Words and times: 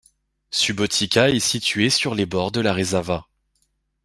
Subotica 0.49 1.29
est 1.29 1.37
située 1.39 1.91
sur 1.91 2.15
les 2.15 2.25
bords 2.25 2.51
de 2.51 2.59
la 2.59 2.73
Resava. 2.73 3.27